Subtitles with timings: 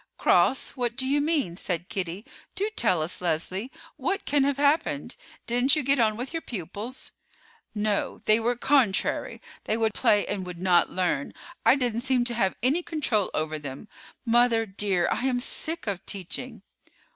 [0.17, 2.25] "Cross—what do you mean?" said Kitty.
[2.55, 5.15] "Do tell us, Leslie, what can have happened.
[5.45, 7.11] Didn't you get on with your pupils?"
[7.75, 11.35] "No, they were contrary; they would play and would not learn.
[11.63, 13.87] I didn't seem to have any control over them.
[14.25, 16.63] Mother, dear, I am sick of teaching!"